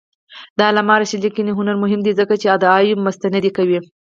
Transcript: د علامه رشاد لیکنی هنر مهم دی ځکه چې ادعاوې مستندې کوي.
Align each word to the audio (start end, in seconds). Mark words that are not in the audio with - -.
د 0.57 0.59
علامه 0.69 0.95
رشاد 1.01 1.21
لیکنی 1.25 1.51
هنر 1.59 1.75
مهم 1.83 2.01
دی 2.03 2.11
ځکه 2.19 2.33
چې 2.41 2.47
ادعاوې 2.55 2.93
مستندې 3.05 3.51
کوي. 3.57 3.79